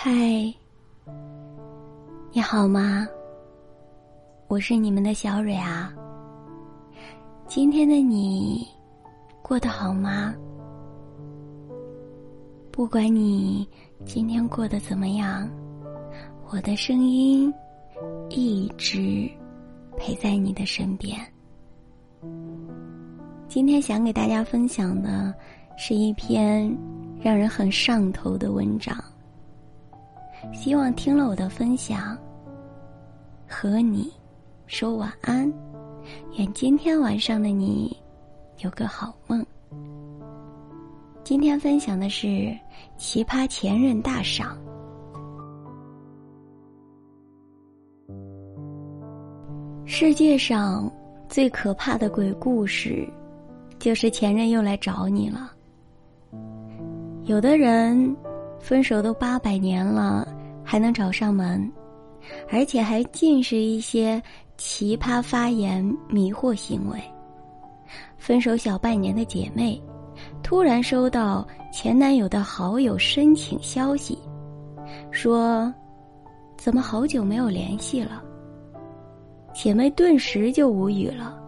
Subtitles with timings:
[0.00, 0.12] 嗨，
[2.30, 3.04] 你好吗？
[4.46, 5.92] 我是你们的小蕊啊。
[7.48, 8.64] 今天的你
[9.42, 10.32] 过得好吗？
[12.70, 13.68] 不管你
[14.04, 15.50] 今天过得怎么样，
[16.48, 17.52] 我的声音
[18.30, 19.28] 一直
[19.96, 21.18] 陪在你的身边。
[23.48, 25.34] 今天想给大家分享的
[25.76, 26.72] 是一篇
[27.20, 28.96] 让人很上头的文章。
[30.52, 32.16] 希望听了我的分享，
[33.46, 34.12] 和你
[34.66, 35.52] 说晚安。
[36.36, 37.96] 愿今天晚上的你
[38.58, 39.44] 有个好梦。
[41.22, 42.56] 今天分享的是
[42.96, 44.56] 奇葩前任大赏。
[49.84, 50.90] 世界上
[51.28, 53.06] 最可怕的鬼故事，
[53.78, 55.52] 就是前任又来找你了。
[57.24, 58.16] 有的人。
[58.60, 60.26] 分手都八百年了，
[60.70, 61.72] 还能找上门，
[62.52, 64.22] 而且还尽是一些
[64.58, 67.02] 奇葩发言、迷惑行为。
[68.18, 69.82] 分手小半年的姐妹，
[70.42, 74.18] 突然收到前男友的好友申请消息，
[75.10, 75.72] 说
[76.58, 78.22] ：“怎么好久没有联系了？”
[79.54, 81.42] 姐妹顿时就无语了。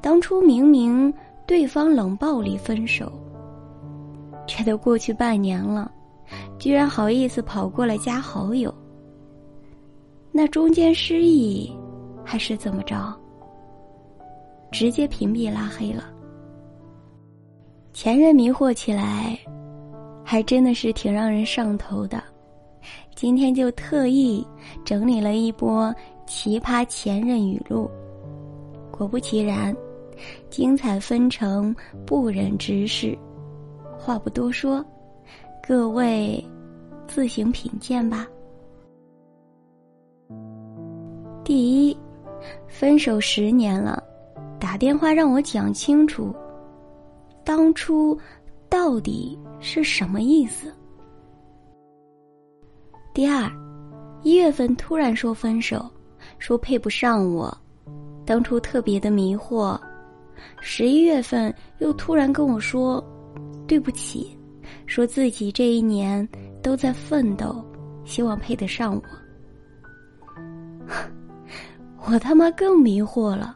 [0.00, 1.12] 当初明明
[1.44, 3.10] 对方冷暴力分手，
[4.46, 5.90] 却都过去半年了。
[6.58, 8.72] 居然好意思跑过来加好友，
[10.32, 11.72] 那中间失忆，
[12.24, 13.14] 还是怎么着？
[14.70, 16.04] 直接屏蔽拉黑了。
[17.92, 19.38] 前任迷惑起来，
[20.24, 22.22] 还真的是挺让人上头的。
[23.14, 24.46] 今天就特意
[24.84, 25.92] 整理了一波
[26.26, 27.90] 奇葩前任语录，
[28.92, 29.74] 果不其然，
[30.50, 31.74] 精彩纷呈，
[32.06, 33.18] 不忍直视。
[33.98, 34.84] 话不多说。
[35.68, 36.42] 各位，
[37.06, 38.26] 自行品鉴吧。
[41.44, 41.94] 第一，
[42.66, 44.02] 分手十年了，
[44.58, 46.34] 打电话让我讲清楚，
[47.44, 48.18] 当初
[48.70, 50.72] 到底是什么意思？
[53.12, 53.46] 第二，
[54.22, 55.84] 一月份突然说分手，
[56.38, 57.54] 说配不上我，
[58.24, 59.78] 当初特别的迷惑，
[60.62, 63.04] 十一月份又突然跟我说
[63.66, 64.34] 对不起。
[64.88, 66.26] 说自己这一年
[66.62, 67.62] 都在奋斗，
[68.04, 69.02] 希望配得上我。
[72.10, 73.54] 我他妈更迷惑了，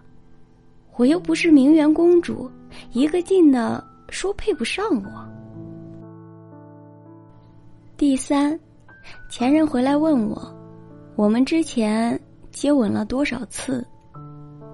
[0.97, 2.51] 我又不是名媛公主，
[2.93, 5.29] 一个劲的说配不上我。
[7.97, 8.59] 第三，
[9.31, 10.55] 前任回来问我，
[11.17, 13.83] 我们之前接吻了多少次，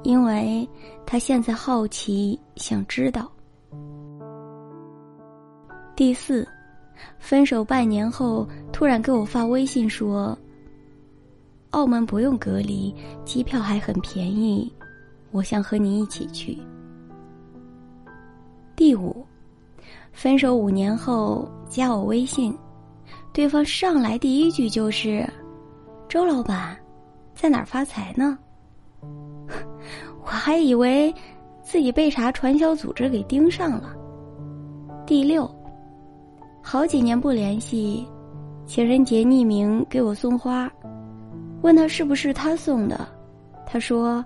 [0.03, 0.69] 因为
[1.07, 3.31] 他现在好奇，想知道。
[5.99, 6.47] 第四，
[7.19, 10.39] 分手半年后突然给我发微信说
[11.71, 12.95] ：“澳门不用隔离，
[13.25, 14.73] 机票还很便宜，
[15.33, 16.57] 我想和你一起去。”
[18.77, 19.27] 第五，
[20.13, 22.57] 分手五年后加我微信，
[23.33, 25.29] 对方上来第一句就是
[26.09, 26.79] ：“周老板，
[27.35, 28.39] 在哪儿发财呢？”
[30.23, 31.13] 我还以为
[31.61, 33.97] 自己被啥传销组织给盯上了。
[35.05, 35.58] 第六。
[36.71, 38.07] 好几年不联系，
[38.67, 40.71] 情人节匿名给我送花，
[41.63, 43.09] 问他是不是他送的，
[43.65, 44.23] 他说：“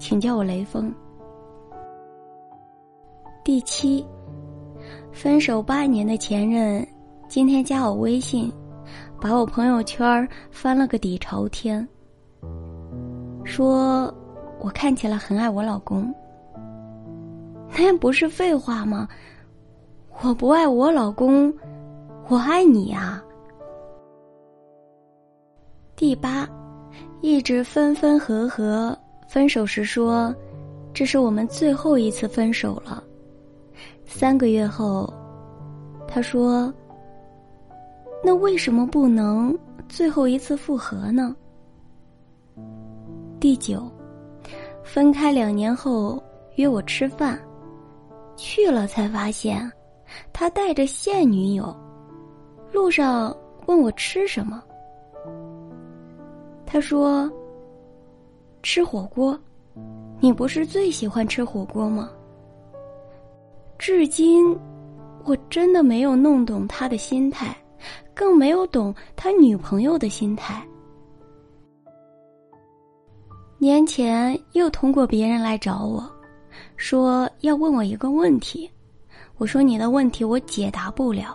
[0.00, 0.90] 请叫我雷锋。”
[3.44, 4.02] 第七，
[5.12, 6.82] 分手八年的前任，
[7.28, 8.50] 今天加我微信，
[9.20, 11.86] 把我朋友圈翻了个底朝天，
[13.44, 14.10] 说
[14.60, 16.10] 我看起来很爱我老公，
[17.76, 19.06] 那不是废话吗？
[20.22, 21.52] 我不爱我老公，
[22.28, 23.22] 我爱你呀。
[25.96, 26.46] 第八，
[27.22, 30.34] 一直分分合合，分手时说，
[30.92, 33.02] 这是我们最后一次分手了。
[34.04, 35.10] 三个月后，
[36.06, 36.70] 他说，
[38.22, 39.58] 那为什么不能
[39.88, 41.34] 最后一次复合呢？
[43.40, 43.90] 第九，
[44.84, 46.22] 分开两年后
[46.56, 47.40] 约我吃饭，
[48.36, 49.70] 去了才发现。
[50.32, 51.74] 他带着现女友，
[52.72, 53.36] 路上
[53.66, 54.62] 问我吃什么。
[56.66, 57.30] 他说
[58.62, 59.38] ：“吃火锅，
[60.20, 62.10] 你不是最喜欢吃火锅吗？”
[63.76, 64.56] 至今，
[65.24, 67.56] 我真的没有弄懂他的心态，
[68.14, 70.62] 更没有懂他女朋友的心态。
[73.58, 76.08] 年前又通过别人来找我，
[76.76, 78.70] 说要问我一个问题。
[79.40, 81.34] 我说你的问题我解答不了，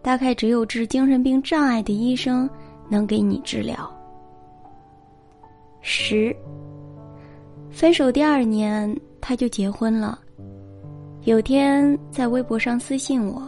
[0.00, 2.48] 大概只有治精神病障碍的医生
[2.88, 3.76] 能给你治疗。
[5.82, 6.34] 十，
[7.70, 10.18] 分手第二年他就结婚了。
[11.24, 13.42] 有天在微博上私信我，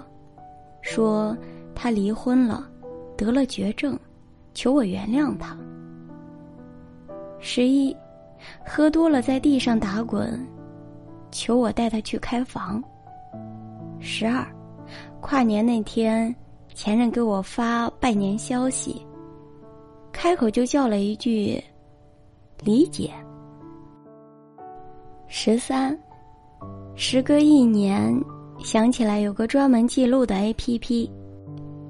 [0.82, 1.34] 说
[1.74, 2.68] 他离婚了，
[3.16, 3.98] 得了绝症，
[4.52, 5.56] 求我原谅他。
[7.40, 7.96] 十一，
[8.62, 10.38] 喝多了在地上打滚，
[11.30, 12.84] 求我带他去开房。
[14.00, 14.46] 十二，
[15.20, 16.34] 跨年那天，
[16.74, 19.04] 前任给我发拜年消息，
[20.12, 21.60] 开口就叫了一句
[22.62, 23.10] “理解”。
[25.28, 25.98] 十三。
[26.98, 28.18] 时隔一年，
[28.58, 31.10] 想起来有个专门记录的 APP，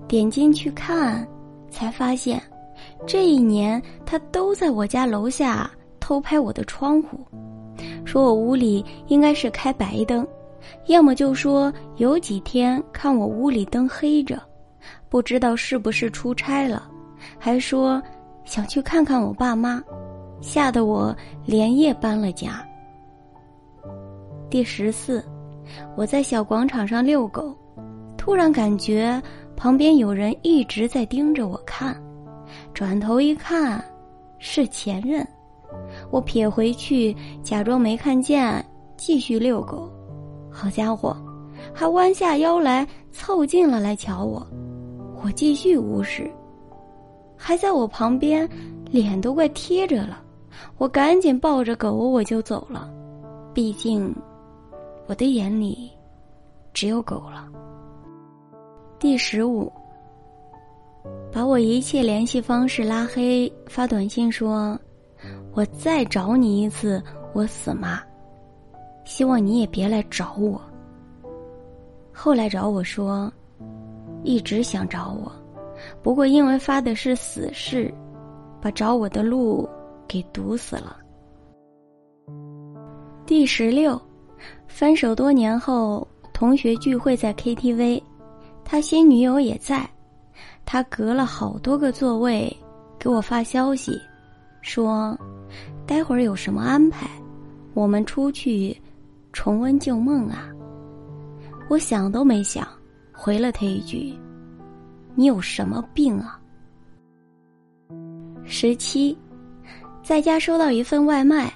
[0.08, 1.24] 点进去看，
[1.70, 2.42] 才发现，
[3.06, 5.70] 这一年他都在我家楼下
[6.00, 7.20] 偷拍我的窗户，
[8.04, 10.26] 说我屋里应该是开白灯，
[10.86, 14.40] 要么就说有几天看我屋里灯黑着，
[15.08, 16.88] 不知道是不是出差了，
[17.38, 18.02] 还说
[18.44, 19.82] 想去看看我爸妈，
[20.40, 21.14] 吓得我
[21.44, 22.64] 连夜搬了家。
[24.48, 25.24] 第十四，
[25.96, 27.54] 我在小广场上遛狗，
[28.16, 29.20] 突然感觉
[29.56, 32.00] 旁边有人一直在盯着我看，
[32.72, 33.84] 转头一看，
[34.38, 35.26] 是前任。
[36.10, 38.64] 我撇回去，假装没看见，
[38.96, 39.90] 继续遛狗。
[40.56, 41.14] 好家伙，
[41.74, 44.44] 还弯下腰来凑近了来瞧我。
[45.22, 46.30] 我继续无视，
[47.36, 48.48] 还在我旁边，
[48.90, 50.22] 脸都快贴着了。
[50.78, 52.90] 我赶紧抱着狗我就走了，
[53.52, 54.14] 毕竟。
[55.06, 55.90] 我的眼里，
[56.72, 57.46] 只有狗了。
[58.98, 59.70] 第十五，
[61.30, 64.76] 把我一切联系方式拉黑，发短信说
[65.52, 67.00] ：“我再找你一次，
[67.34, 68.02] 我死妈。
[69.06, 70.60] 希望你也别来找我。”
[72.12, 73.32] 后来找我说，
[74.22, 75.32] 一直想找我，
[76.02, 77.90] 不过因为发的是死事，
[78.60, 79.66] 把找我的路
[80.06, 80.98] 给堵死了。
[83.24, 83.98] 第十六。
[84.68, 88.02] 分手多年后，同学聚会在 KTV，
[88.62, 89.88] 他新女友也在，
[90.66, 92.54] 他隔了好多个座位
[92.98, 93.98] 给我发消息，
[94.60, 95.18] 说
[95.86, 97.08] ：“待会儿有什么安排？
[97.72, 98.76] 我们出去
[99.36, 100.48] 重温旧梦啊。”
[101.68, 102.66] 我想都没想，
[103.12, 104.18] 回了他一句
[105.14, 106.40] ：“你有什么病啊？”
[108.44, 109.14] 十七，
[110.02, 111.52] 在家收到一份外卖，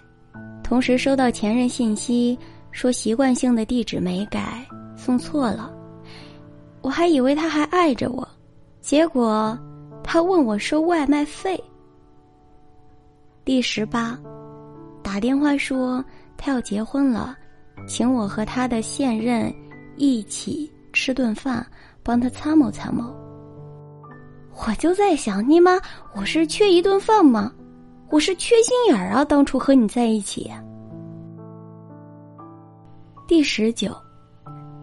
[0.62, 2.38] 同时收到前任信息。
[2.70, 5.72] 说习惯性的地址没改，送错了。
[6.82, 8.28] 我还以为他还爱着我，
[8.80, 9.58] 结果
[10.04, 11.58] 他问我收外卖费。
[13.44, 14.16] 第十八，
[15.02, 16.04] 打电话说
[16.36, 17.36] 他要结婚了，
[17.90, 19.52] 请我和他的现任
[19.96, 21.66] 一起吃顿饭，
[22.04, 23.12] 帮他参谋参谋。
[24.64, 25.72] 我就在想，你妈，
[26.14, 27.52] 我是缺一顿饭吗？
[28.08, 29.24] 我是缺心眼儿啊！
[29.24, 30.48] 当初和你在一起。
[33.26, 33.92] 第十九，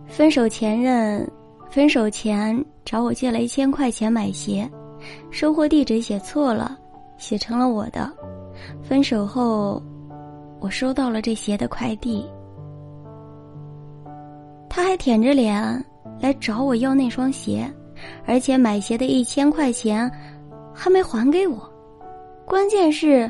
[0.06, 1.26] 分手前任，
[1.70, 4.70] 分手前找我借了一千块钱买鞋，
[5.32, 6.78] 收货地址写错了，
[7.18, 8.12] 写成了我的。
[8.84, 9.82] 分手后，
[10.60, 12.26] 我收到了这鞋的快递，
[14.78, 15.84] 他还舔着脸
[16.22, 17.68] 来找我要那双鞋，
[18.28, 20.10] 而且买鞋的一千块钱
[20.72, 21.68] 还没还给我。
[22.46, 23.30] 关键是，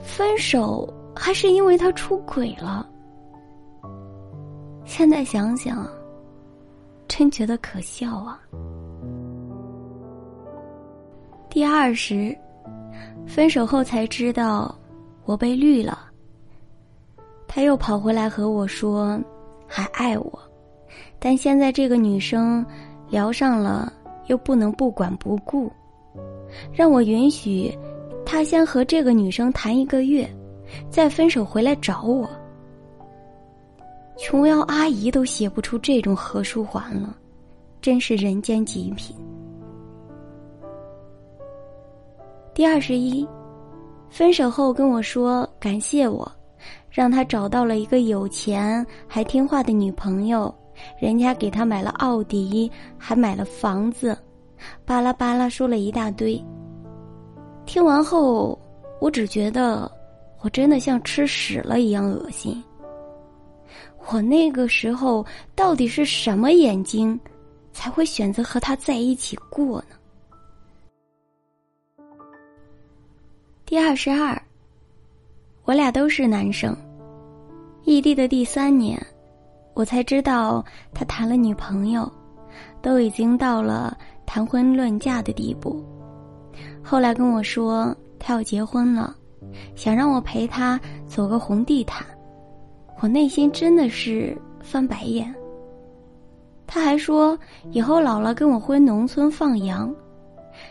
[0.00, 2.84] 分手还是因为他出轨了。
[4.84, 5.88] 现在想想，
[7.06, 8.40] 真觉得可笑啊！
[11.48, 12.36] 第二十，
[13.28, 14.76] 分手后才知道
[15.24, 16.10] 我被绿了。
[17.46, 19.16] 他又跑回来和我说
[19.68, 20.42] 还爱我，
[21.18, 22.64] 但现在这个女生
[23.10, 23.92] 聊上了，
[24.26, 25.70] 又不能不管不顾，
[26.72, 27.76] 让我允许
[28.24, 30.28] 他先和这个女生谈一个月，
[30.90, 32.28] 再分手回来找我。
[34.16, 37.16] 琼瑶阿姨都写不出这种何书桓了，
[37.80, 39.16] 真是人间极品。
[42.52, 43.26] 第二十一，
[44.10, 46.30] 分手后跟我说感谢我，
[46.90, 50.52] 让他找到了一个有钱还听话的女朋友，
[50.98, 54.16] 人家给他买了奥迪，还买了房子，
[54.84, 56.42] 巴拉巴拉说了一大堆。
[57.66, 58.58] 听完后，
[59.00, 59.90] 我只觉得
[60.40, 62.62] 我真的像吃屎了一样恶心。
[64.10, 67.18] 我那个时候到底是什么眼睛，
[67.72, 69.96] 才会选择和他在一起过呢？
[73.66, 74.40] 第二十二，
[75.64, 76.74] 我俩都是男生，
[77.84, 78.98] 异地的第三年，
[79.78, 82.10] 我才知道他谈了女朋友，
[82.82, 85.80] 都已经到了谈婚论嫁的地步。
[86.82, 89.14] 后来跟我说他要结婚了，
[89.76, 92.04] 想让我陪他走个红地毯，
[92.98, 95.32] 我内心真的是翻白眼。
[96.66, 97.38] 他还说
[97.70, 99.94] 以后老了跟我回农村放羊，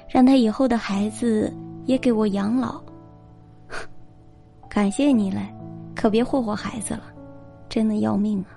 [0.09, 1.49] 让他以后的孩子
[1.85, 2.81] 也给我养老。
[4.67, 5.47] 感谢你嘞，
[5.95, 7.03] 可别霍霍孩子了，
[7.69, 8.56] 真的要命啊！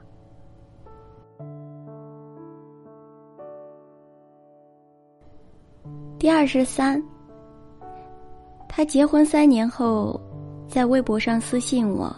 [6.21, 7.03] 第二十三，
[8.69, 10.21] 他结婚三年后，
[10.69, 12.15] 在微博上私信我，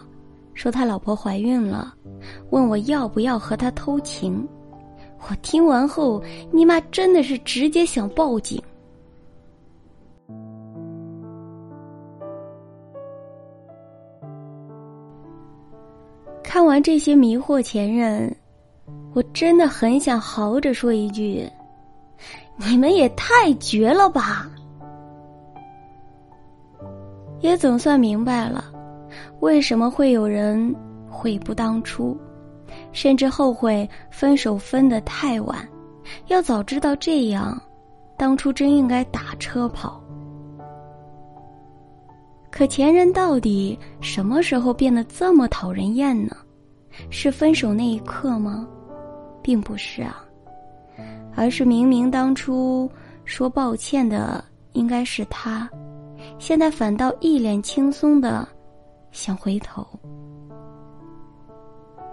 [0.53, 1.93] 说他老婆怀孕了，
[2.49, 4.45] 问我要不要和他偷情。
[5.21, 8.61] 我听完后，尼玛真的是直接想报警。
[16.43, 18.35] 看完这些迷惑前任，
[19.13, 21.49] 我真的很想嚎着说一句
[22.57, 24.49] ：“你们也太绝了吧！”
[27.41, 28.63] 也总算明白了，
[29.39, 30.75] 为什么会有人
[31.09, 32.17] 悔不当初。
[32.91, 35.67] 甚至后悔分手分得太晚，
[36.27, 37.59] 要早知道这样，
[38.17, 40.01] 当初真应该打车跑。
[42.49, 46.35] 可前任到底什么时候变得这么讨人厌呢？
[47.09, 48.67] 是分手那一刻吗？
[49.41, 50.23] 并不是啊，
[51.35, 52.89] 而是明明当初
[53.25, 55.69] 说抱歉的应该是他，
[56.39, 58.47] 现在反倒一脸轻松的
[59.11, 59.85] 想回头。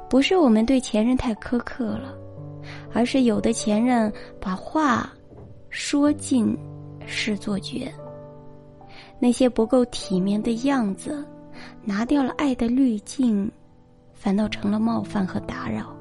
[0.08, 2.14] 不是我们对前任太苛刻了，
[2.92, 5.08] 而是有的前任把话
[5.68, 6.56] 说尽
[7.06, 7.92] 是做绝。
[9.20, 11.24] 那些不够体面的样子，
[11.84, 13.50] 拿掉了爱的滤镜，
[14.14, 15.94] 反倒成了冒犯和打扰。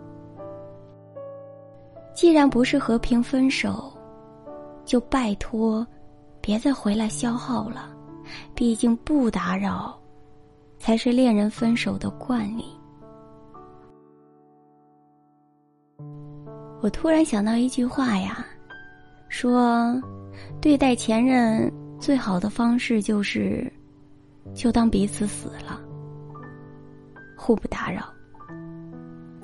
[2.20, 3.94] 既然不是和平分手，
[4.84, 5.88] 就拜托
[6.42, 7.96] 别再回来消耗了。
[8.54, 9.98] 毕竟不打扰，
[10.78, 12.66] 才是恋人分手的惯例。
[16.82, 18.46] 我突然想到一句话呀，
[19.30, 19.96] 说，
[20.60, 21.72] 对待前任
[22.02, 23.72] 最好的方式就是，
[24.54, 25.80] 就当彼此死了，
[27.38, 28.04] 互不打扰。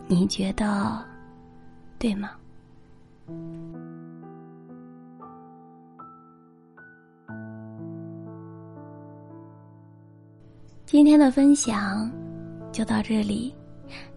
[0.07, 1.01] 你觉得，
[1.97, 2.31] 对吗？
[10.95, 12.09] 今天的分享
[12.71, 13.53] 就到这里，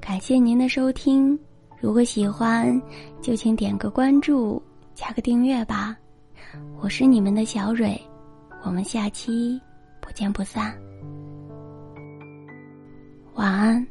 [0.01, 1.37] 感谢您的收听。
[1.81, 2.81] 如果喜欢，
[3.21, 4.63] 就请点个关注，
[4.95, 5.97] 加个订阅吧。
[6.81, 8.01] 我是你们的小蕊，
[8.63, 9.61] 我们下期
[10.01, 10.73] 不见不散。
[13.35, 13.85] 晚安。